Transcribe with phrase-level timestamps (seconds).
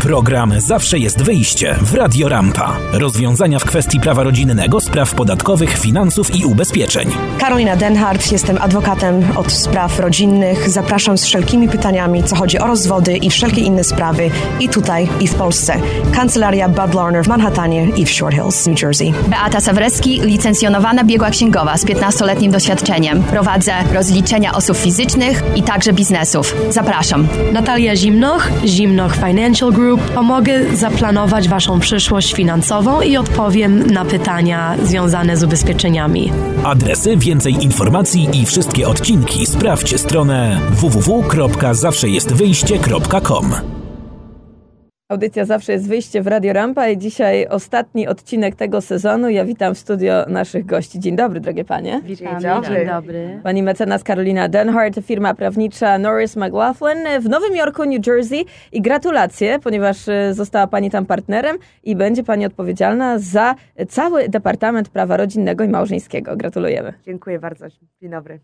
[0.00, 2.76] Program Zawsze jest wyjście w Radio Rampa.
[2.92, 7.10] Rozwiązania w kwestii prawa rodzinnego, spraw podatkowych, finansów i ubezpieczeń.
[7.38, 10.70] Karolina Denhardt, jestem adwokatem od spraw rodzinnych.
[10.70, 15.28] Zapraszam z wszelkimi pytaniami, co chodzi o rozwody i wszelkie inne sprawy i tutaj, i
[15.28, 15.80] w Polsce.
[16.12, 19.12] Kancelaria Bud Larner w Manhattanie i w Short Hills, New Jersey.
[19.28, 23.22] Beata Sawrecki, licencjonowana biegła księgowa z 15-letnim doświadczeniem.
[23.22, 26.56] Prowadzę rozliczenia osób fizycznych i także biznesów.
[26.70, 27.28] Zapraszam.
[27.52, 29.89] Natalia Zimnoch, Zimnoch Financial Group.
[29.98, 36.32] Pomogę zaplanować Waszą przyszłość finansową i odpowiem na pytania związane z ubezpieczeniami.
[36.64, 43.54] Adresy, więcej informacji i wszystkie odcinki sprawdź stronę www.zawszejestwyjście.com.
[45.10, 49.28] Audycja zawsze jest wyjście w Radio Rampa i dzisiaj ostatni odcinek tego sezonu.
[49.28, 51.00] Ja witam w studio naszych gości.
[51.00, 52.00] Dzień dobry, drogie panie.
[52.04, 52.76] Witam, dzień dobry.
[52.76, 53.40] Dzień dobry.
[53.42, 59.58] Pani mecenas Karolina Denhardt, firma prawnicza Norris McLaughlin w Nowym Jorku, New Jersey i gratulacje,
[59.58, 63.54] ponieważ e, została pani tam partnerem i będzie pani odpowiedzialna za
[63.88, 66.36] cały Departament Prawa Rodzinnego i Małżeńskiego.
[66.36, 66.92] Gratulujemy.
[67.06, 67.66] Dziękuję bardzo.
[68.00, 68.40] Dzień dobry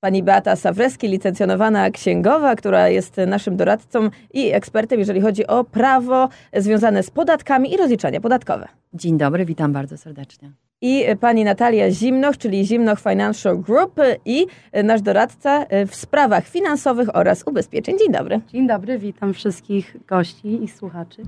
[0.00, 6.28] pani Beata Sawreski, licencjonowana księgowa, która jest naszym doradcą i ekspertem, jeżeli chodzi o prawo
[6.56, 8.68] związane z podatkami i rozliczenia podatkowe.
[8.94, 10.50] Dzień dobry, witam bardzo serdecznie.
[10.80, 14.46] I pani Natalia Zimnoch, czyli Zimnoch Financial Group i
[14.84, 17.98] nasz doradca w sprawach finansowych oraz ubezpieczeń.
[17.98, 18.40] Dzień dobry.
[18.52, 21.22] Dzień dobry, witam wszystkich gości i słuchaczy.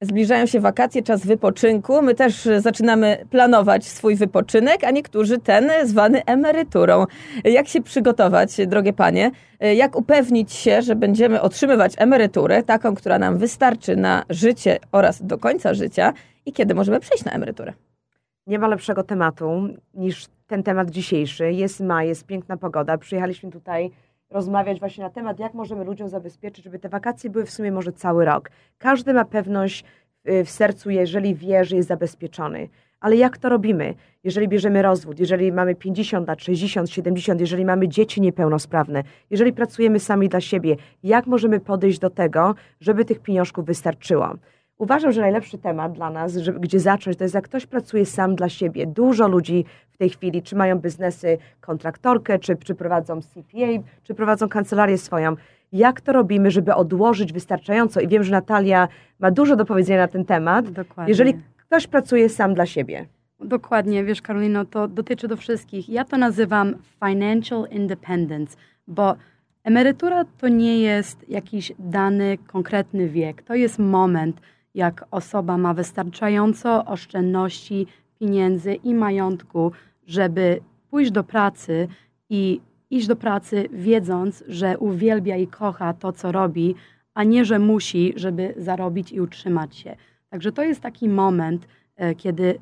[0.00, 2.02] Zbliżają się wakacje, czas wypoczynku.
[2.02, 7.04] My też zaczynamy planować swój wypoczynek, a niektórzy ten zwany emeryturą.
[7.44, 9.30] Jak się przygotować, drogie panie?
[9.60, 15.38] Jak upewnić się, że będziemy otrzymywać emeryturę, taką, która nam wystarczy na życie oraz do
[15.38, 16.12] końca życia
[16.46, 17.72] i kiedy możemy przejść na emeryturę?
[18.46, 21.52] Nie ma lepszego tematu niż ten temat dzisiejszy.
[21.52, 22.98] Jest maj, jest piękna pogoda.
[22.98, 23.90] Przyjechaliśmy tutaj
[24.30, 27.92] rozmawiać właśnie na temat, jak możemy ludziom zabezpieczyć, żeby te wakacje były w sumie może
[27.92, 28.50] cały rok.
[28.78, 29.84] Każdy ma pewność
[30.28, 32.68] y, w sercu, jeżeli wie, że jest zabezpieczony.
[33.00, 33.94] Ale jak to robimy?
[34.24, 40.00] Jeżeli bierzemy rozwód, jeżeli mamy 50 lat, 60, 70, jeżeli mamy dzieci niepełnosprawne, jeżeli pracujemy
[40.00, 44.34] sami dla siebie, jak możemy podejść do tego, żeby tych pieniążków wystarczyło?
[44.78, 48.34] Uważam, że najlepszy temat dla nas, żeby, gdzie zacząć, to jest jak ktoś pracuje sam
[48.34, 48.86] dla siebie.
[48.86, 53.66] Dużo ludzi w tej chwili, czy mają biznesy kontraktorkę, czy, czy prowadzą CPA,
[54.02, 55.36] czy prowadzą kancelarię swoją.
[55.72, 58.00] Jak to robimy, żeby odłożyć wystarczająco?
[58.00, 58.88] I wiem, że Natalia
[59.18, 60.70] ma dużo do powiedzenia na ten temat.
[60.70, 61.10] Dokładnie.
[61.10, 63.06] Jeżeli ktoś pracuje sam dla siebie.
[63.40, 65.88] Dokładnie, wiesz Karolino, to dotyczy do wszystkich.
[65.88, 66.74] Ja to nazywam
[67.04, 68.56] financial independence,
[68.86, 69.16] bo
[69.64, 73.42] emerytura to nie jest jakiś dany, konkretny wiek.
[73.42, 74.40] To jest moment,
[74.78, 77.86] jak osoba ma wystarczająco oszczędności,
[78.20, 79.72] pieniędzy i majątku,
[80.06, 81.88] żeby pójść do pracy
[82.30, 86.74] i iść do pracy wiedząc, że uwielbia i kocha to, co robi,
[87.14, 89.96] a nie, że musi, żeby zarobić i utrzymać się.
[90.30, 92.58] Także to jest taki moment, e, kiedy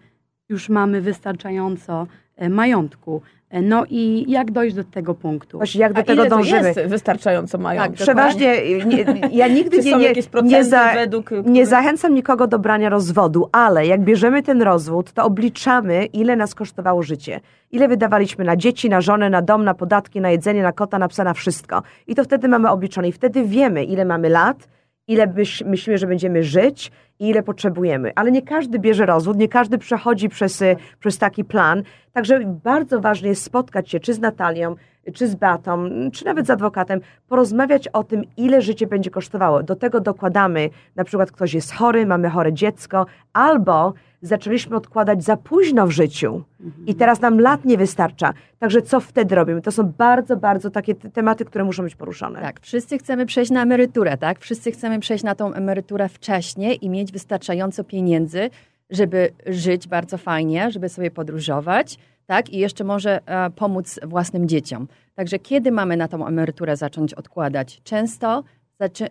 [0.49, 2.07] już mamy wystarczająco
[2.49, 3.23] majątku.
[3.51, 5.59] E, no i jak dojść do tego punktu?
[5.59, 6.75] Właśnie jak do A tego ile dążymy?
[6.75, 7.93] To jest wystarczająco majątku?
[7.93, 12.89] Tak, przeważnie nie, ja nigdy nie, nie, nie, za, według, nie zachęcam nikogo do brania
[12.89, 17.41] rozwodu, ale jak bierzemy ten rozwód, to obliczamy, ile nas kosztowało życie.
[17.73, 21.09] Ile wydawaliśmy na dzieci, na żonę, na dom, na podatki, na jedzenie, na kota, na
[21.09, 21.83] psa, na wszystko.
[22.07, 23.09] I to wtedy mamy obliczone.
[23.09, 24.69] I wtedy wiemy, ile mamy lat,
[25.09, 25.35] ile
[25.65, 28.13] myślimy, że będziemy żyć i ile potrzebujemy.
[28.15, 31.83] Ale nie każdy bierze rozwód, nie każdy przechodzi przez, y, przez taki plan.
[32.13, 34.75] Także bardzo ważne jest spotkać się czy z Natalią,
[35.15, 39.63] czy z Batą, czy nawet z adwokatem, porozmawiać o tym, ile życie będzie kosztowało.
[39.63, 45.37] Do tego dokładamy, na przykład ktoś jest chory, mamy chore dziecko, albo zaczęliśmy odkładać za
[45.37, 46.45] późno w życiu
[46.87, 48.33] i teraz nam lat nie wystarcza.
[48.59, 49.63] Także co wtedy robimy?
[49.63, 52.41] To są bardzo, bardzo takie tematy, które muszą być poruszone.
[52.41, 54.41] Tak, wszyscy chcemy przejść na emeryturę, tak?
[54.41, 58.51] Wszyscy chcemy przejść na tą emeryturę wcześniej i mieć wystarczająco pieniędzy,
[58.91, 62.51] żeby żyć bardzo fajnie, żeby sobie podróżować, tak?
[62.51, 64.89] I jeszcze może e, pomóc własnym dzieciom.
[65.15, 67.81] Także kiedy mamy na tą emeryturę zacząć odkładać?
[67.85, 68.45] Często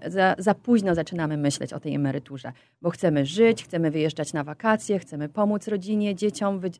[0.08, 5.00] za, za, późno zaczynamy myśleć o tej emeryturze, bo chcemy żyć, chcemy wyjeżdżać na wakacje,
[5.00, 6.72] chcemy pomóc rodzinie, dzieciom, wy, y,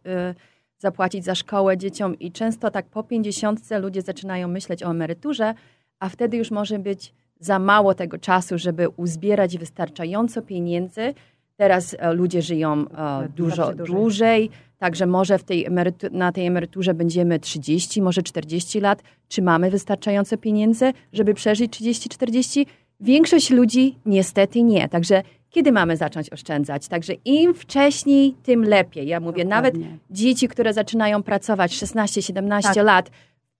[0.78, 5.54] zapłacić za szkołę dzieciom i często tak po pięćdziesiątce ludzie zaczynają myśleć o emeryturze,
[6.00, 11.14] a wtedy już może być za mało tego czasu, żeby uzbierać wystarczająco pieniędzy.
[11.58, 15.68] Teraz e, ludzie żyją e, dużo dłużej, także może w tej
[16.12, 19.04] na tej emeryturze będziemy 30, może 40 lat.
[19.28, 22.66] Czy mamy wystarczająco pieniędzy, żeby przeżyć 30-40?
[23.00, 24.90] Większość ludzi niestety nie.
[24.90, 26.88] Także kiedy mamy zacząć oszczędzać?
[26.88, 29.08] Także im wcześniej, tym lepiej.
[29.08, 29.80] Ja mówię, Dokładnie.
[29.80, 32.76] nawet dzieci, które zaczynają pracować 16-17 tak.
[32.76, 33.12] lat,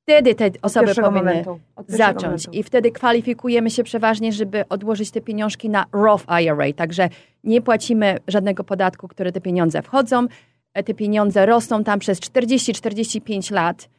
[0.06, 2.24] wtedy te osoby powinny momentu, zacząć.
[2.24, 2.52] momentu.
[2.52, 6.74] I wtedy kwalifikujemy się przeważnie, żeby odłożyć te pieniążki na Roth IRA.
[6.76, 7.10] Także
[7.44, 10.28] nie płacimy żadnego podatku, które te pieniądze wchodzą.
[10.74, 13.90] E, Te pieniądze rosną tam przez 40-45 lat.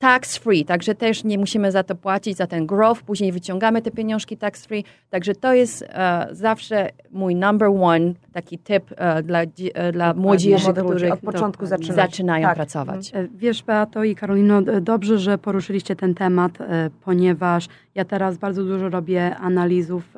[0.00, 3.02] Tax free, także też nie musimy za to płacić, za ten growth.
[3.02, 4.84] Później wyciągamy te pieniążki tax free.
[5.10, 9.42] Także to jest e, zawsze mój number one taki tip e, dla,
[9.74, 11.96] e, dla młodzieży, młodych ludzi, którzy od początku zaczynać.
[11.96, 12.56] zaczynają Tak.
[12.56, 13.12] pracować.
[13.34, 16.58] Wiesz, Beato i Karolino, dobrze, że poruszyliście ten temat,
[17.04, 20.16] ponieważ ja teraz bardzo dużo robię analizów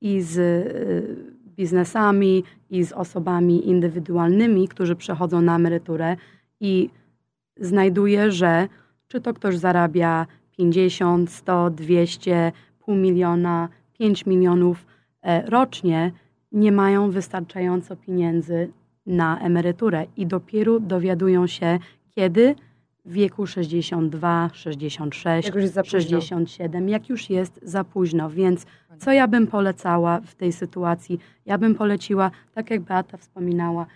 [0.00, 0.38] i z
[1.56, 6.16] biznesami, i z osobami indywidualnymi, którzy przechodzą na emeryturę
[6.60, 6.90] i
[7.60, 8.68] znajduję, że
[9.08, 10.26] czy to ktoś zarabia
[10.56, 13.68] 50, 100, 200, pół miliona,
[13.98, 14.86] 5 milionów
[15.22, 16.12] e, rocznie,
[16.52, 18.70] nie mają wystarczająco pieniędzy
[19.06, 21.78] na emeryturę i dopiero dowiadują się,
[22.10, 22.54] kiedy
[23.04, 25.98] w wieku 62, 66, Jak już jest za późno.
[25.98, 28.30] 67, jak już jest za późno.
[28.30, 28.66] Więc
[28.98, 31.20] co ja bym polecała w tej sytuacji?
[31.46, 33.86] Ja bym poleciła, tak jak Beata wspominała,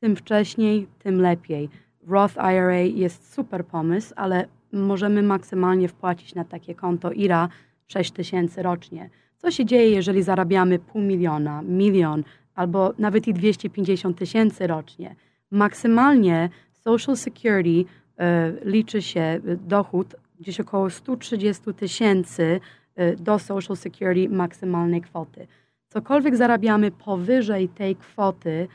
[0.00, 1.68] tym wcześniej, tym lepiej.
[2.06, 7.48] Roth IRA jest super pomysł, ale możemy maksymalnie wpłacić na takie konto IRA
[7.88, 9.10] 6 tysięcy rocznie.
[9.36, 12.24] Co się dzieje, jeżeli zarabiamy pół miliona, milion
[12.54, 15.14] albo nawet i 250 tysięcy rocznie?
[15.50, 22.60] Maksymalnie Social Security e, liczy się e, dochód gdzieś około 130 tysięcy
[22.96, 25.46] e, do Social Security maksymalnej kwoty.
[25.88, 28.68] Cokolwiek zarabiamy powyżej tej kwoty,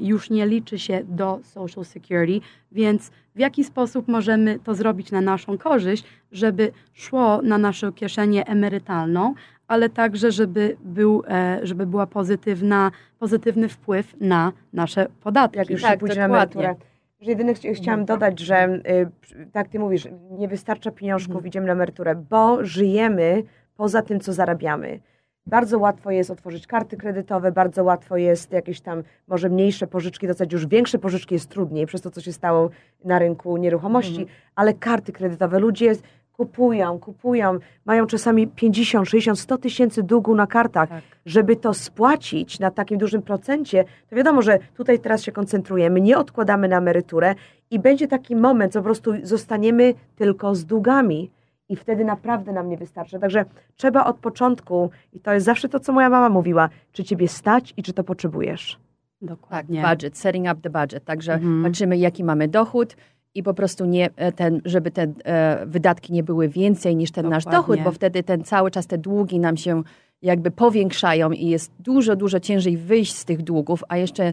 [0.00, 5.20] już nie liczy się do Social Security, więc w jaki sposób możemy to zrobić na
[5.20, 9.34] naszą korzyść, żeby szło na naszą kieszenię emerytalną,
[9.68, 15.58] ale także, żeby, był, e, żeby była pozytywna, pozytywny wpływ na nasze podatki.
[15.58, 16.60] jak już Tak, się pójdzie na dokładnie.
[16.64, 16.86] emeryturę.
[17.20, 21.72] Że jedyne chci- chciałam dodać, że y, tak ty mówisz, nie wystarcza pieniążków, idziemy na
[21.72, 23.42] emeryturę, bo żyjemy
[23.76, 25.00] poza tym, co zarabiamy.
[25.46, 30.52] Bardzo łatwo jest otworzyć karty kredytowe, bardzo łatwo jest jakieś tam może mniejsze pożyczki dostać,
[30.52, 32.70] już większe pożyczki jest trudniej przez to, co się stało
[33.04, 35.94] na rynku nieruchomości, ale karty kredytowe, ludzie
[36.32, 41.02] kupują, kupują, mają czasami 50, 60, 100 tysięcy długu na kartach, Tak.
[41.26, 46.18] żeby to spłacić na takim dużym procencie, to wiadomo, że tutaj teraz się koncentrujemy, nie
[46.18, 47.34] odkładamy na emeryturę
[47.70, 51.30] i będzie taki moment, że po prostu zostaniemy tylko z długami
[51.68, 53.18] i wtedy naprawdę nam nie wystarczy.
[53.18, 53.44] Także
[53.76, 57.74] trzeba od początku, i to jest zawsze to, co moja mama mówiła, czy ciebie stać
[57.76, 58.78] i czy to potrzebujesz.
[59.20, 59.82] Tak, Dokładnie.
[59.90, 61.04] budget, setting up the budget.
[61.04, 61.62] Także Mhm.
[61.64, 62.96] patrzymy, jaki mamy dochód
[63.34, 67.28] i po prostu nie e, ten, żeby te e, wydatki nie były więcej niż ten
[67.28, 67.58] nasz Dokładnie.
[67.76, 69.82] dochód, bo wtedy ten cały czas te długi nam się
[70.22, 74.32] jakby powiększają i jest dużo, dużo ciężej wyjść z tych długów, a jeszcze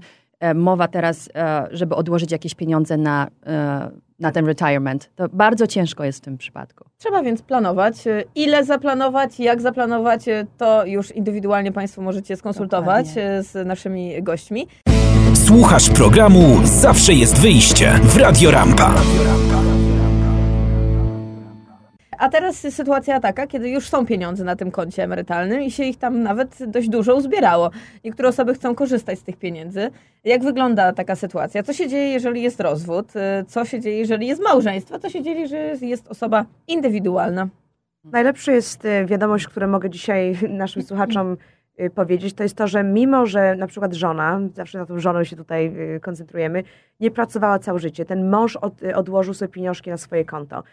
[0.56, 5.12] mowa teraz, e, żeby odłożyć jakieś pieniądze na, e, na ten retirement.
[5.16, 6.86] To bardzo ciężko jest w tym przypadku.
[6.98, 7.96] Trzeba więc planować.
[8.36, 10.26] Ile zaplanować, jak zaplanować,
[10.58, 13.44] to już indywidualnie Państwo możecie skonsultować Dokładnie.
[13.44, 14.68] z naszymi gośćmi.
[15.34, 18.94] Słuchasz programu Zawsze jest wyjście w Radio Rampa.
[22.24, 25.98] A teraz sytuacja taka, kiedy już są pieniądze na tym koncie emerytalnym i się ich
[25.98, 27.70] tam nawet dość dużo uzbierało.
[28.04, 29.90] Niektóre osoby chcą korzystać z tych pieniędzy.
[30.24, 31.64] Jak wygląda taka sytuacja?
[31.64, 33.16] Co się dzieje, jeżeli jest rozwód?
[33.16, 35.00] Y, Co się dzieje, jeżeli jest małżeństwo?
[35.00, 37.48] Co się dzieje, że jest osoba indywidualna?
[38.04, 41.38] Najlepsza jest y, wiadomość, którą mogę dzisiaj naszym słuchaczom
[41.80, 45.26] y, powiedzieć, to jest to, że mimo, że na przykład żona, zawsze na tą żonę
[45.26, 46.64] się tutaj koncentrujemy,
[47.00, 50.64] nie pracowała całe życie, ten mąż od, odłożył sobie pieniążki na swoje konto.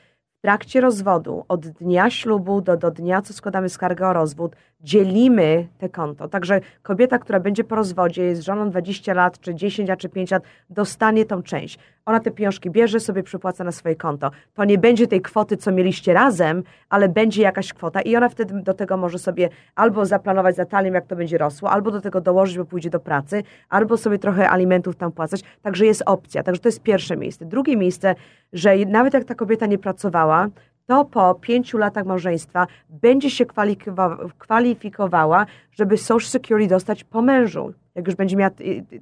[0.42, 5.88] Trakcie rozwodu, od dnia ślubu do, do dnia, co składamy skargę o rozwód, dzielimy te
[5.88, 6.28] konto.
[6.28, 10.30] Także kobieta, która będzie po rozwodzie, jest żoną 20 lat, czy 10, a czy 5
[10.30, 11.78] lat, dostanie tą część.
[12.06, 14.30] Ona te pieniążki bierze, sobie przypłaca na swoje konto.
[14.54, 18.62] To nie będzie tej kwoty, co mieliście razem, ale będzie jakaś kwota i ona wtedy
[18.62, 22.20] do tego może sobie albo zaplanować za talią, jak to będzie rosło, albo do tego
[22.20, 25.42] dołożyć, bo pójdzie do pracy, albo sobie trochę alimentów tam płacać.
[25.62, 26.42] Także jest opcja.
[26.42, 27.44] Także to jest pierwsze miejsce.
[27.44, 28.14] Drugie miejsce,
[28.52, 30.29] że nawet jak ta kobieta nie pracowała,
[30.86, 37.72] to po pięciu latach małżeństwa będzie się kwalifikowa- kwalifikowała, żeby Social Security dostać po mężu,
[37.94, 38.50] jak już będzie miała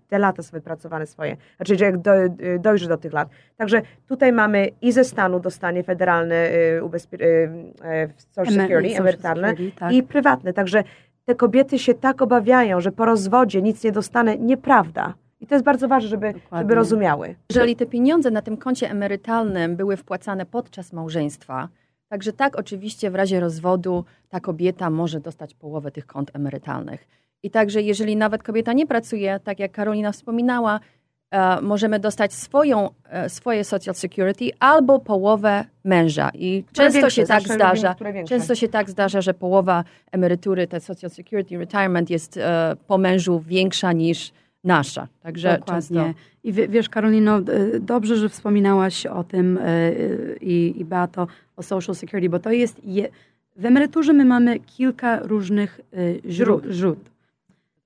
[0.08, 3.28] te lata sobie pracowane swoje, znaczy jak do, y, dojrzy do tych lat.
[3.56, 9.92] Także tutaj mamy i ze stanu dostanie federalne y, ubezpie- y, Social Security, emerytalne tak.
[9.92, 10.52] i prywatne.
[10.52, 10.84] Także
[11.24, 14.38] te kobiety się tak obawiają, że po rozwodzie nic nie dostanę.
[14.38, 15.14] Nieprawda.
[15.40, 17.34] I to jest bardzo ważne, żeby, żeby rozumiały.
[17.50, 21.68] Jeżeli te pieniądze na tym koncie emerytalnym były wpłacane podczas małżeństwa,
[22.08, 27.08] także tak, oczywiście w razie rozwodu ta kobieta może dostać połowę tych kont emerytalnych.
[27.42, 30.80] I także jeżeli nawet kobieta nie pracuje, tak jak Karolina wspominała,
[31.30, 36.30] e, możemy dostać swoją, e, swoje Social Security albo połowę męża.
[36.34, 37.20] I Które często większe?
[37.20, 37.94] się tak zdarza.
[38.28, 43.40] Często się tak zdarza, że połowa emerytury, te Social Security, retirement jest e, po mężu
[43.40, 44.32] większa niż
[44.64, 45.08] nasza.
[45.20, 46.00] Także Dokładnie.
[46.00, 51.26] często I wie- wiesz, Karolino, y, dobrze, że wspominałaś o tym y, i, i Beato,
[51.56, 52.84] o Social Security, bo to jest.
[52.84, 53.08] Je,
[53.56, 57.00] w emeryturze my mamy kilka różnych y, źród, źródł.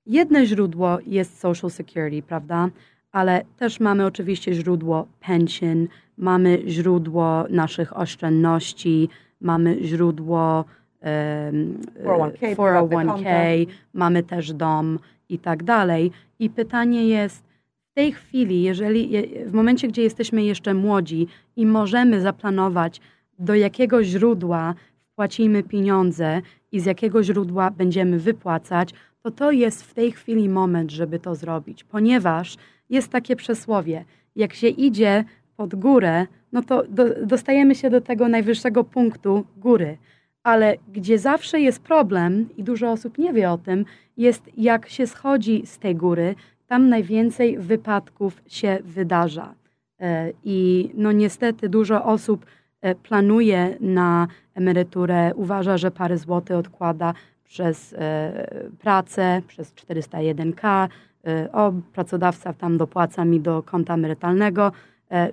[0.05, 2.69] Jedno źródło jest Social Security, prawda?
[3.11, 5.87] Ale też mamy oczywiście źródło pension,
[6.17, 9.09] mamy źródło naszych oszczędności,
[9.41, 10.65] mamy źródło
[11.01, 14.99] em, 401k, prywatne 401k, mamy też dom
[15.33, 16.11] i tak dalej.
[16.39, 17.43] I pytanie jest,
[17.91, 23.01] w tej chwili, jeżeli je- w momencie, gdzie jesteśmy jeszcze młodzi i możemy zaplanować,
[23.39, 24.75] do jakiego źródła
[25.11, 30.91] wpłacimy pieniądze i z jakiego źródła będziemy wypłacać, to to jest w tej chwili moment,
[30.91, 32.57] żeby to zrobić, ponieważ
[32.89, 35.23] jest takie przesłowie, jak się idzie
[35.57, 39.97] pod górę, no to do, dostajemy się do tego najwyższego punktu góry.
[40.43, 43.85] Ale gdzie zawsze jest problem, i dużo osób nie wie o tym,
[44.17, 46.35] jest jak się schodzi z tej góry,
[46.67, 49.53] tam najwięcej wypadków się wydarza.
[49.99, 52.45] E, I no niestety dużo osób
[52.81, 58.47] e, planuje na emeryturę, uważa, że parę złotych odkłada przez e,
[58.79, 60.87] pracę, przez 401k,
[61.27, 64.71] e, o pracodawca tam dopłaca mi do konta emerytalnego,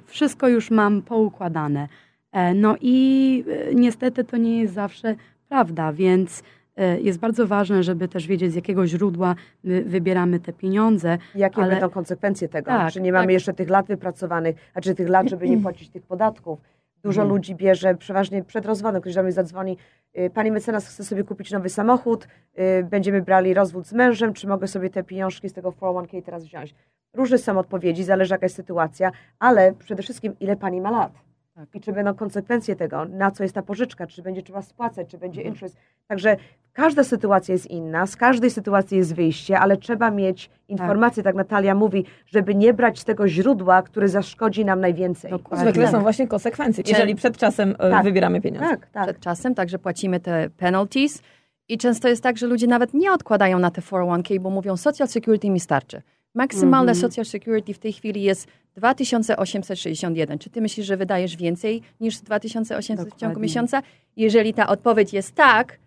[0.05, 1.89] wszystko już mam poukładane.
[2.33, 5.15] E, No i e, niestety to nie jest zawsze
[5.49, 6.43] prawda, więc
[6.77, 9.35] e, jest bardzo ważne, żeby też wiedzieć, z jakiego źródła
[9.65, 11.19] my wybieramy te pieniądze.
[11.35, 12.67] Jakie ale- będą konsekwencje tego?
[12.71, 13.33] Tak, Czy nie mamy tak.
[13.33, 16.59] jeszcze tych lat wypracowanych, a czy tych lat, żeby nie płacić tych podatków?
[17.03, 17.37] Dużo Mhm.
[17.37, 19.77] ludzi bierze przeważnie przed rozwodem, ktoś do mnie zadzwoni,
[20.19, 24.47] y, pani mecenas chce sobie kupić nowy samochód, y, będziemy brali rozwód z mężem, czy
[24.49, 26.75] mogę sobie te pieniążki z tego 401k teraz wziąć?
[27.15, 31.13] Różne są odpowiedzi, zależy jaka jest sytuacja, ale przede wszystkim ile pani ma lat?
[31.61, 31.75] Tak.
[31.75, 35.19] I czy będą konsekwencje tego, na co jest ta pożyczka, czy będzie trzeba spłacać, czy
[35.19, 35.55] będzie Mhm.
[35.55, 35.77] interest.
[36.07, 36.37] Także
[36.73, 41.75] każda sytuacja jest inna, z każdej sytuacji jest wyjście, ale trzeba mieć informacje, tak Natalia
[41.75, 45.31] mówi, żeby nie brać z tego źródła, które zaszkodzi nam najwięcej.
[45.31, 45.65] Dokładnie.
[45.67, 45.93] Zwykle Tak.
[45.93, 48.05] są właśnie konsekwencje, jeżeli przed czasem e, Tak.
[48.05, 48.69] wybieramy pieniądze.
[48.69, 49.05] Tak, tak.
[49.05, 51.23] przed czasem, także płacimy te penalties.
[51.69, 55.09] I często jest tak, że ludzie nawet nie odkładają na te 401k, bo mówią, Social
[55.09, 56.03] Security mi starczy.
[56.35, 57.11] Maksymalne Mhm.
[57.11, 60.39] Social Security w tej chwili jest 2861.
[60.39, 63.43] Czy ty myślisz, że wydajesz więcej niż 2800 w ciągu Dokładnie.
[63.43, 63.83] miesiąca?
[64.17, 65.79] Jeżeli ta odpowiedź jest tak,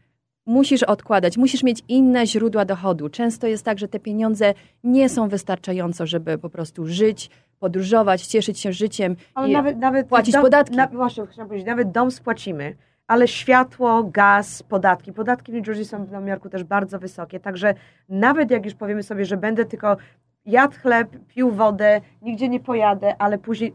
[0.45, 3.09] musisz odkładać, musisz mieć inne źródła dochodu.
[3.09, 8.59] Często jest tak, że te pieniądze nie są wystarczająco, żeby po prostu żyć, podróżować, cieszyć
[8.59, 9.15] się życiem.
[9.35, 10.75] Ale i nawet, nawet płacić dom, podatki.
[10.75, 12.75] Na, właśnie, chciałam powiedzieć, nawet dom spłacimy,
[13.07, 15.13] ale światło, gaz, podatki.
[15.13, 17.73] Podatki w New Jersey są w Nowym Jorku też bardzo wysokie, także
[18.09, 19.97] nawet jak już powiemy sobie, że będę tylko
[20.45, 23.73] jadł chleb, pił wodę, nigdzie nie pojadę, ale później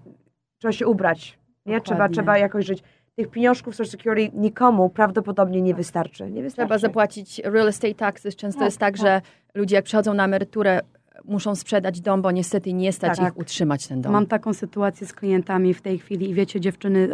[0.59, 1.81] trzeba się ubrać, nie?
[1.81, 2.15] Trzeba, Dokładnie.
[2.15, 2.83] trzeba jakoś żyć.
[3.17, 6.31] Tych pieniążków Social Security nikomu prawdopodobnie nie wystarczy.
[6.31, 6.69] Nie wystarczy.
[6.69, 8.37] Trzeba zapłacić real estate taxes.
[8.37, 9.03] Często Tak, jest tak, tak.
[9.03, 9.21] że
[9.55, 10.81] ludzie jak przychodzą na emeryturę,
[11.25, 13.33] muszą sprzedać dom, bo niestety nie stać Tak.
[13.33, 14.13] ich utrzymać ten dom.
[14.13, 17.09] Mam taką sytuację z klientami w tej chwili i wiecie dziewczyny,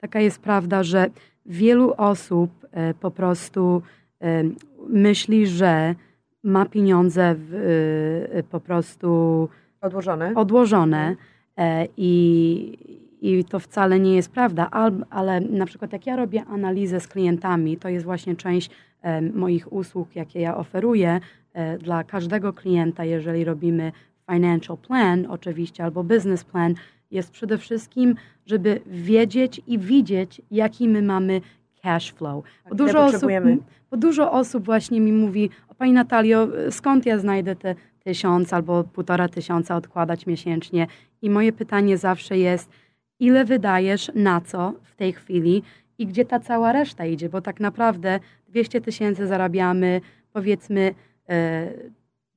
[0.00, 1.06] taka jest prawda, że
[1.46, 3.82] wielu osób e, po prostu
[4.88, 5.94] myśli, że
[6.44, 7.54] ma pieniądze w,
[8.32, 9.48] e, po prostu
[9.80, 10.32] Odłożone.
[10.34, 11.16] odłożone
[11.56, 12.78] e, i,
[13.20, 17.08] i to wcale nie jest prawda, Al, ale na przykład jak ja robię analizę z
[17.08, 18.70] klientami, to jest właśnie część
[19.02, 21.20] e, moich usług, jakie ja oferuję
[21.52, 23.92] e, dla każdego klienta, jeżeli robimy
[24.32, 26.74] financial plan oczywiście albo business plan,
[27.10, 28.14] jest przede wszystkim,
[28.46, 31.40] żeby wiedzieć i widzieć, jaki my mamy
[31.82, 32.44] cash flow.
[32.44, 33.30] Bo ile dużo, osób,
[33.90, 38.84] bo dużo osób właśnie mi mówi, o Pani Natalio, skąd ja znajdę te tysiąc albo
[38.84, 40.86] półtora tysiąca odkładać miesięcznie?
[41.22, 42.70] I moje pytanie zawsze jest,
[43.20, 45.62] ile wydajesz na co w tej chwili
[45.98, 47.28] i gdzie ta cała reszta idzie?
[47.28, 50.00] Bo tak naprawdę 200 tysięcy zarabiamy,
[50.32, 50.94] powiedzmy
[51.28, 51.68] e,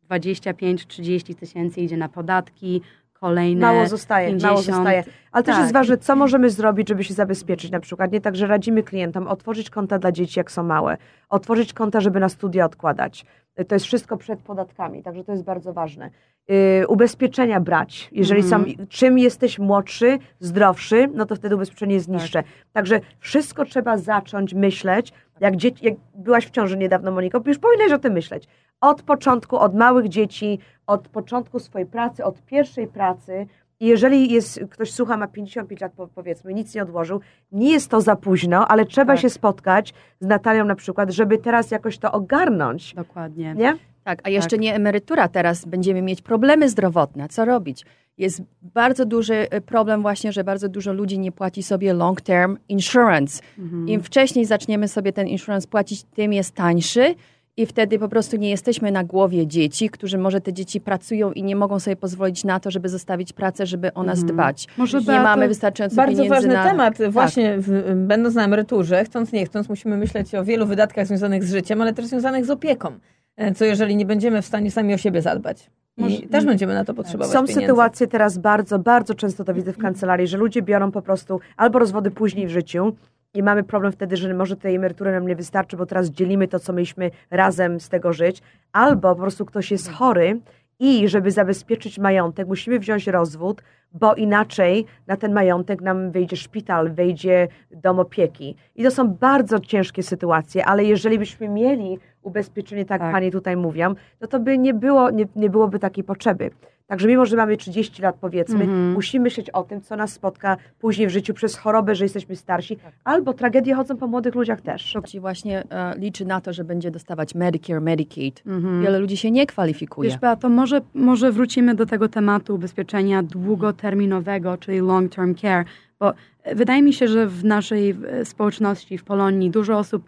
[0.10, 2.82] 25-30 tysięcy idzie na podatki,
[3.26, 4.52] kolejne Mało zostaje, 50.
[4.52, 5.04] mało zostaje.
[5.32, 5.62] Ale też Tak.
[5.62, 7.72] jest ważne, co możemy zrobić, żeby się zabezpieczyć.
[7.72, 10.98] Na przykład nie tak, że radzimy klientom otworzyć konta dla dzieci, jak są małe,
[11.30, 13.26] otworzyć konta, żeby na studia odkładać.
[13.60, 16.10] Y, To jest wszystko przed podatkami, także to jest bardzo ważne.
[16.48, 18.10] Yy, ubezpieczenia brać.
[18.12, 18.66] Jeżeli Mhm.
[18.66, 22.14] są, czym jesteś młodszy, zdrowszy, no to wtedy ubezpieczenie jest Tak.
[22.22, 22.44] niższe.
[22.74, 25.14] Także wszystko trzeba zacząć myśleć.
[25.40, 28.48] Jak, dzieci, jak byłaś w ciąży niedawno, Moniko, już powinnaś o tym myśleć.
[28.82, 33.48] Od początku, od małych dzieci, od początku swojej pracy, od pierwszej pracy.
[33.80, 37.20] I jeżeli jest, ktoś słucha, ma 55 lat, po- powiedzmy, nic nie odłożył,
[37.52, 39.22] nie jest to za późno, ale trzeba Tak.
[39.22, 42.94] się spotkać z Natalią na przykład, żeby teraz jakoś to ogarnąć.
[42.94, 43.54] Dokładnie.
[43.58, 43.78] Nie?
[44.04, 47.28] Tak, a jeszcze nie emerytura teraz, będziemy mieć problemy zdrowotne.
[47.30, 47.86] Co robić?
[48.18, 52.58] jest bardzo duży e, problem właśnie, że bardzo dużo ludzi nie płaci sobie long term
[52.70, 53.42] insurance.
[53.88, 57.16] Im wcześniej zaczniemy sobie ten insurance płacić, tym jest tańszy
[57.58, 61.44] i wtedy po prostu nie jesteśmy na głowie dzieci, którzy może te dzieci pracują i
[61.44, 64.68] nie mogą sobie pozwolić na to, żeby zostawić pracę, żeby o nas dbać.
[64.78, 66.64] Może nie Beato, mamy wystarczająco Bardzo pieniędzy ważny na...
[66.64, 66.98] temat.
[66.98, 67.12] Tak.
[67.12, 71.52] Właśnie w, będąc na emeryturze, chcąc nie chcąc, musimy myśleć o wielu wydatkach związanych z
[71.52, 72.92] życiem, ale też związanych z opieką.
[73.38, 75.70] E, Co jeżeli nie będziemy w stanie sami o siebie zadbać?
[75.98, 77.62] I Może- też będziemy na to potrzebować Są pieniędzy.
[77.62, 81.80] sytuacje teraz bardzo, bardzo często to widzę w kancelarii, że ludzie biorą po prostu albo
[81.80, 82.96] rozwody później w życiu
[83.34, 86.60] i mamy problem wtedy, że może tej emerytury nam nie wystarczy, bo teraz dzielimy to,
[86.60, 90.40] co mieliśmy razem z tego żyć, albo po prostu ktoś jest chory
[90.80, 96.92] i żeby zabezpieczyć majątek, musimy wziąć rozwód, bo inaczej na ten majątek nam wyjdzie szpital,
[96.92, 98.56] wyjdzie dom opieki.
[98.76, 103.12] I to są bardzo ciężkie sytuacje, ale jeżeli byśmy mieli ubezpieczenie, tak, Tak.
[103.12, 106.52] panie tutaj mówią, no to by nie, było, nie, nie byłoby takiej potrzeby.
[106.92, 108.94] Także mimo, że mamy 30 lat powiedzmy, Mhm.
[108.94, 112.78] musimy myśleć o tym, co nas spotka później w życiu przez chorobę, że jesteśmy starsi,
[113.04, 114.98] albo tragedie chodzą po młodych ludziach też.
[115.06, 118.44] Ci właśnie e, liczy na to, że będzie dostawać Medicare, Medicaid.
[118.48, 118.82] Mhm.
[118.84, 120.10] Wiele ludzi się nie kwalifikuje.
[120.10, 125.66] Wiesz, Beato, może, może wrócimy do tego tematu ubezpieczenia długoterminowego, czyli long term care,
[126.00, 130.04] bo e, wydaje mi się, że w naszej e, społeczności, w Polonii, dużo osób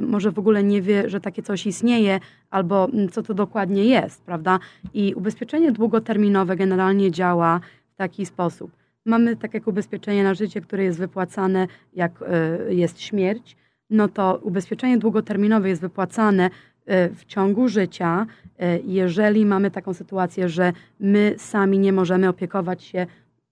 [0.00, 2.20] może w ogóle nie wie, że takie coś istnieje,
[2.50, 4.58] albo mm, co to dokładnie jest, prawda?
[4.94, 7.60] I ubezpieczenie długoterminowe generalnie działa
[7.92, 8.70] w taki sposób.
[9.06, 13.56] Mamy tak jak ubezpieczenie na życie, które jest wypłacane, jak e, jest śmierć,
[13.90, 16.50] no to ubezpieczenie długoterminowe jest wypłacane
[16.86, 18.26] e, w ciągu życia,
[18.58, 23.06] e, jeżeli mamy taką sytuację, że my sami nie możemy opiekować się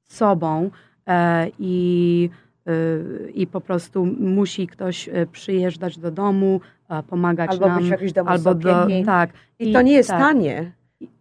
[0.04, 0.70] sobą
[1.06, 2.50] e, i, e,
[3.34, 6.60] i po prostu musi ktoś e, przyjeżdżać do domu,
[7.08, 7.78] pomagać Albo nam.
[7.78, 9.30] być w jakimś domu albo do, tak.
[9.58, 10.72] I, to nie jest tak, tanie.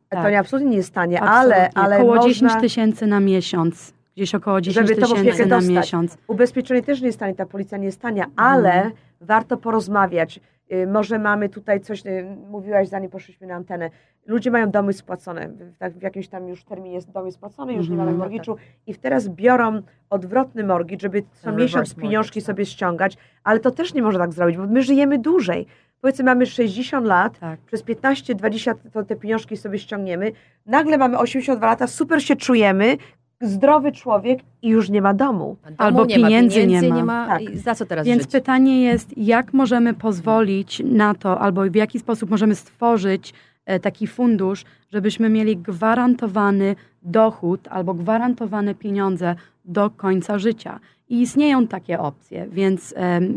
[0.10, 0.24] tak.
[0.24, 1.84] To nie, absolutnie nie jest tanie, ale, Absolutnie.
[1.84, 2.30] ale około można...
[2.50, 3.94] 10 tysięcy na miesiąc.
[4.16, 5.76] Gdzieś około 10 Żeby tą opiekę tysięcy na dostać.
[5.76, 6.18] miesiąc.
[6.28, 8.92] Ubezpieczenie też nie jest tanie, ta policja nie jest tania, ale
[9.22, 10.40] warto porozmawiać.
[10.74, 13.90] Y, Może mamy tutaj coś, y, mówiłaś zanim poszliśmy na antenę,
[14.26, 17.74] ludzie mają domy spłacone, w, tak, w jakimś tam już terminie jest dom jest spłacony,
[17.74, 18.06] już nie Mhm.
[18.08, 18.56] mamy morgiczu
[18.88, 22.46] i teraz biorą odwrotny mortgage, żeby co miesiąc pieniążki tak.
[22.48, 25.66] sobie ściągać, ale to też nie można tak zrobić, bo my żyjemy dłużej.
[26.02, 27.60] Powiedzmy mamy 60 lat, Tak.
[27.60, 30.32] przez 15-20 to te pieniążki sobie ściągniemy,
[30.66, 32.98] nagle mamy 82 lata, super się czujemy,
[33.42, 35.58] zdrowy człowiek i już nie ma domu.
[35.64, 36.96] Domu Albo nie ma pieniędzy nie pieniędzy, ma.
[36.96, 37.28] nie ma.
[37.28, 37.58] Tak.
[37.58, 38.32] Za co teraz Więc żyć?
[38.32, 43.34] pytanie jest, jak możemy pozwolić na to, albo w jaki sposób możemy stworzyć
[43.66, 50.80] e, taki fundusz, żebyśmy mieli gwarantowany dochód albo gwarantowane pieniądze do końca życia.
[51.10, 52.94] I istnieją takie opcje, więc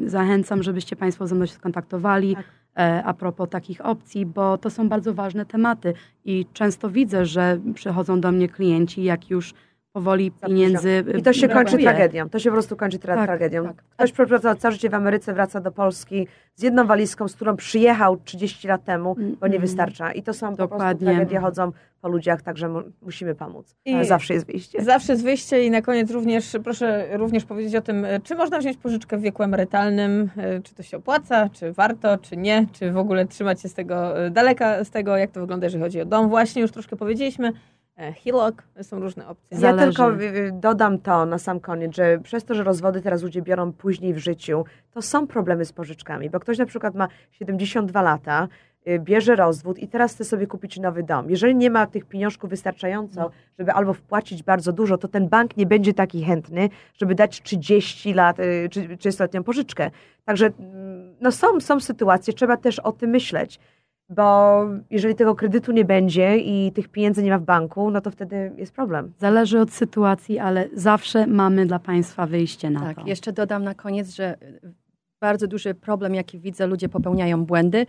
[0.06, 2.44] zachęcam, żebyście Państwo ze mną się skontaktowali Tak.
[2.76, 7.58] e, a propos takich opcji, bo to są bardzo ważne tematy i często widzę, że
[7.74, 9.54] przychodzą do mnie klienci, jak już
[9.92, 11.82] powoli pieniędzy I to się kończy brakuje.
[11.84, 12.28] tragedią.
[12.28, 13.64] To się po prostu kończy tra- Tak, tragedią.
[13.64, 13.76] tak.
[13.90, 18.16] Ktoś przepracowała całe życie w Ameryce, wraca do Polski z jedną walizką, z którą przyjechał
[18.16, 20.12] 30 lat temu, bo nie Mm, wystarcza.
[20.12, 21.06] I to są po prostu Dokładnie.
[21.06, 23.74] tragedie chodzą po ludziach, także mu, musimy pomóc.
[23.84, 24.82] I- zawsze jest wyjście.
[24.84, 28.58] Zawsze jest wyjście i na koniec również proszę również powiedzieć o tym, e, czy można
[28.58, 32.92] wziąć pożyczkę w wieku emerytalnym, e, czy to się opłaca, czy warto, czy nie, czy
[32.92, 36.04] w ogóle trzymać się z tego daleka z tego, jak to wygląda, jeżeli chodzi o
[36.04, 36.28] dom.
[36.28, 37.52] Właśnie już troszkę powiedzieliśmy,
[37.96, 39.46] HELOC, są różne opcje.
[39.50, 39.86] Ja Zależy.
[39.86, 43.42] tylko y, y, dodam to na sam koniec, że przez to, że rozwody teraz ludzie
[43.42, 48.02] biorą później w życiu, to są problemy z pożyczkami, bo ktoś na przykład ma 72
[48.02, 48.48] lata,
[48.88, 51.30] y, bierze rozwód i teraz chce sobie kupić nowy dom.
[51.30, 55.66] Jeżeli nie ma tych pieniążków wystarczająco, żeby albo wpłacić bardzo dużo, to ten bank nie
[55.66, 59.90] będzie taki chętny, żeby dać 30 lat, y, czy 30-letnią pożyczkę.
[60.24, 63.60] Także mm, no są, są sytuacje, trzeba też o tym myśleć.
[64.16, 68.10] Bo jeżeli tego kredytu nie będzie i tych pieniędzy nie ma w banku, no to
[68.10, 69.12] wtedy jest problem.
[69.18, 73.06] Zależy od sytuacji, ale zawsze mamy dla Państwa wyjście na Tak, to.
[73.06, 74.36] jeszcze dodam na koniec, że
[75.20, 77.86] bardzo duży problem, jaki widzę, ludzie popełniają błędy.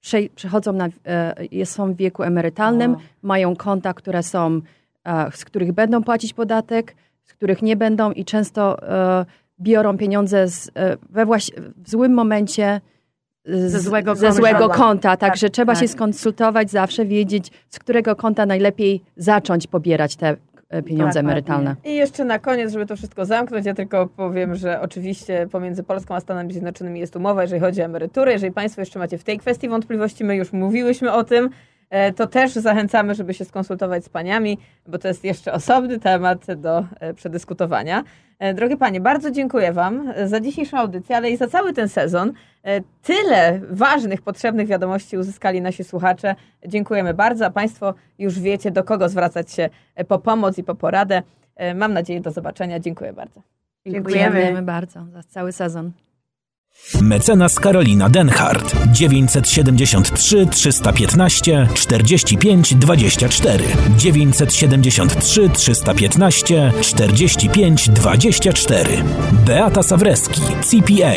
[0.00, 2.98] Prze- Przechodzą na, e, są w wieku emerytalnym, O.
[3.22, 4.60] mają konta, które są,
[5.04, 9.26] e, z których będą płacić podatek, z których nie będą i często e,
[9.60, 10.70] biorą pieniądze z,
[11.10, 12.80] we właś- w złym momencie
[13.44, 14.40] Ze złego ze konta.
[14.40, 15.16] złego konta.
[15.16, 15.82] Także trzeba tak.
[15.82, 20.36] się skonsultować zawsze, wiedzieć, z którego konta najlepiej zacząć pobierać te
[20.68, 21.20] e, pieniądze Dokładnie.
[21.20, 21.76] emerytalne.
[21.84, 26.14] I jeszcze na koniec, żeby to wszystko zamknąć, ja tylko powiem, że oczywiście pomiędzy Polską
[26.14, 28.32] a Stanami Zjednoczonymi jest umowa, jeżeli chodzi o emeryturę.
[28.32, 31.50] Jeżeli Państwo jeszcze macie w tej kwestii wątpliwości, my już mówiłyśmy o tym.
[31.92, 36.46] E, to też zachęcamy, żeby się skonsultować z paniami, bo to jest jeszcze osobny temat
[36.54, 38.04] do e, przedyskutowania.
[38.38, 42.32] E, drogie panie, bardzo dziękuję wam za dzisiejszą audycję, ale i za cały ten sezon.
[43.02, 46.34] Tyle ważnych, potrzebnych wiadomości uzyskali nasi słuchacze.
[46.66, 49.68] Dziękujemy bardzo, a państwo już wiecie, do kogo zwracać się
[50.08, 51.22] po pomoc i po poradę.
[51.74, 52.80] Mam nadzieję do zobaczenia.
[52.80, 53.42] Dziękuję bardzo.
[53.86, 55.92] Dziękujemy, Dziękujemy bardzo za cały sezon.
[57.00, 58.74] Mecenas Karolina Denhardt.
[58.94, 63.64] 973 315 45 24
[63.98, 69.04] 973 315 45 24
[69.46, 71.14] Beata Sawreski CPA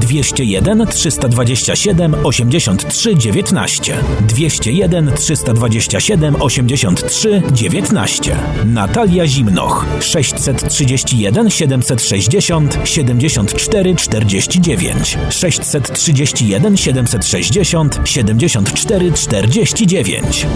[0.00, 3.92] 201 327 83 19
[4.28, 9.86] 201 327 83 19 Natalia Zimnoch.
[10.00, 12.40] 631 760
[12.84, 20.46] 74 49 631 760 74 49.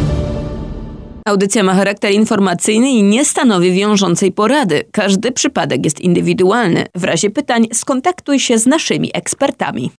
[1.24, 4.85] Audycja ma charakter informacyjny i nie stanowi wiążącej porady.
[4.92, 6.87] Każdy przypadek jest indywidualny.
[6.94, 9.90] W razie pytań skontaktuj się z naszymi ekspertami.